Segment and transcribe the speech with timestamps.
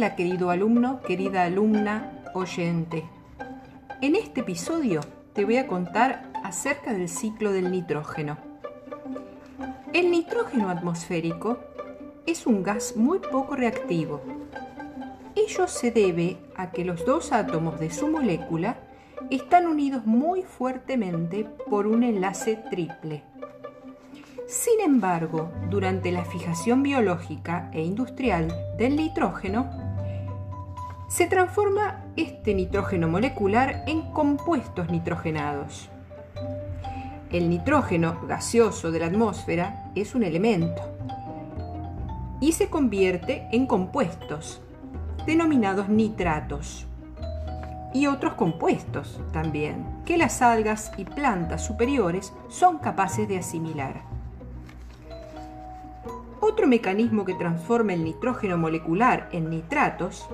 [0.00, 3.04] día, querido alumno, querida alumna, oyente.
[4.00, 5.02] En este episodio
[5.34, 8.38] te voy a contar acerca del ciclo del nitrógeno.
[9.92, 11.58] El nitrógeno atmosférico
[12.24, 14.22] es un gas muy poco reactivo.
[15.34, 18.78] Ello se debe a que los dos átomos de su molécula
[19.28, 23.22] están unidos muy fuertemente por un enlace triple.
[24.46, 28.48] Sin embargo, durante la fijación biológica e industrial
[28.78, 29.89] del nitrógeno,
[31.10, 35.88] se transforma este nitrógeno molecular en compuestos nitrogenados.
[37.32, 40.80] El nitrógeno gaseoso de la atmósfera es un elemento
[42.40, 44.62] y se convierte en compuestos
[45.26, 46.86] denominados nitratos
[47.92, 54.02] y otros compuestos también que las algas y plantas superiores son capaces de asimilar.
[56.38, 60.28] Otro mecanismo que transforma el nitrógeno molecular en nitratos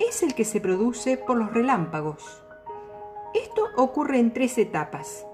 [0.00, 2.42] es el que se produce por los relámpagos.
[3.34, 5.26] Esto ocurre en tres etapas.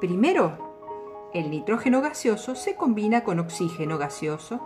[0.00, 4.60] Primero, el nitrógeno gaseoso se combina con oxígeno gaseoso,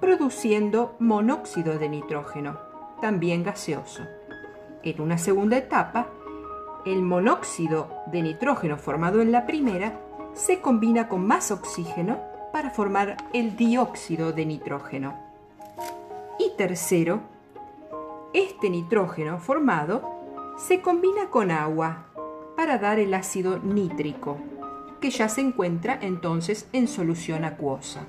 [0.00, 2.58] produciendo monóxido de nitrógeno,
[3.00, 4.02] también gaseoso.
[4.82, 6.08] En una segunda etapa,
[6.86, 10.00] el monóxido de nitrógeno formado en la primera
[10.34, 12.18] se combina con más oxígeno
[12.52, 15.14] para formar el dióxido de nitrógeno.
[16.38, 17.20] Y tercero,
[18.32, 22.06] este nitrógeno formado se combina con agua
[22.56, 24.38] para dar el ácido nítrico,
[25.00, 28.04] que ya se encuentra entonces en solución acuosa.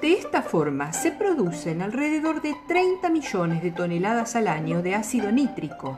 [0.00, 5.32] De esta forma se producen alrededor de 30 millones de toneladas al año de ácido
[5.32, 5.96] nítrico,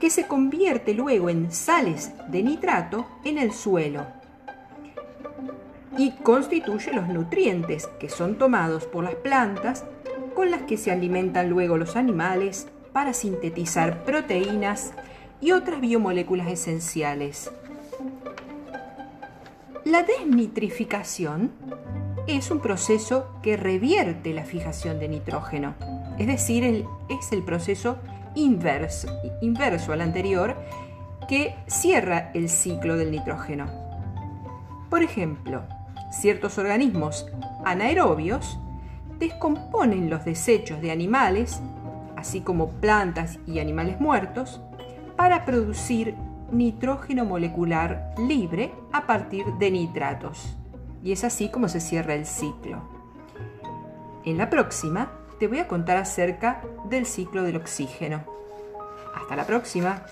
[0.00, 4.06] que se convierte luego en sales de nitrato en el suelo
[5.96, 9.84] y constituye los nutrientes que son tomados por las plantas
[10.34, 14.92] con las que se alimentan luego los animales para sintetizar proteínas
[15.40, 17.50] y otras biomoléculas esenciales.
[19.84, 21.52] La desnitrificación
[22.26, 25.74] es un proceso que revierte la fijación de nitrógeno,
[26.18, 27.96] es decir, es el proceso
[28.34, 29.08] inverso,
[29.92, 30.56] al anterior
[31.28, 33.66] que cierra el ciclo del nitrógeno.
[34.90, 35.62] Por ejemplo,
[36.10, 37.26] ciertos organismos
[37.64, 38.58] anaerobios
[39.20, 41.60] descomponen los desechos de animales,
[42.16, 44.60] así como plantas y animales muertos,
[45.16, 46.16] para producir
[46.50, 50.56] nitrógeno molecular libre a partir de nitratos.
[51.04, 52.82] Y es así como se cierra el ciclo.
[54.24, 58.24] En la próxima te voy a contar acerca del ciclo del oxígeno.
[59.14, 60.02] Hasta la próxima.